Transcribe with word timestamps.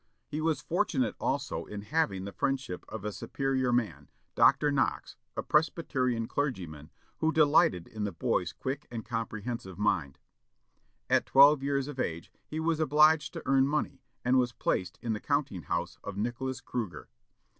He 0.25 0.41
was 0.41 0.61
fortunate 0.61 1.15
also 1.19 1.65
in 1.65 1.81
having 1.83 2.25
the 2.25 2.31
friendship 2.33 2.83
of 2.89 3.05
a 3.05 3.11
superior 3.11 3.71
man, 3.71 4.09
Dr. 4.33 4.71
Knox, 4.71 5.15
a 5.37 5.43
Presbyterian 5.43 6.27
clergyman, 6.27 6.89
who 7.19 7.31
delighted 7.31 7.87
in 7.87 8.03
the 8.03 8.11
boy's 8.11 8.51
quick 8.51 8.87
and 8.89 9.05
comprehensive 9.05 9.77
mind. 9.77 10.17
At 11.07 11.27
twelve 11.27 11.61
years 11.61 11.87
of 11.87 11.99
age 11.99 12.31
he 12.47 12.59
was 12.59 12.79
obliged 12.79 13.31
to 13.33 13.43
earn 13.45 13.67
money, 13.67 14.01
and 14.25 14.39
was 14.39 14.53
placed 14.53 14.97
in 15.03 15.13
the 15.13 15.19
counting 15.21 15.61
house 15.61 15.99
of 16.03 16.17
Nicholas 16.17 16.61
Cruger. 16.61 17.07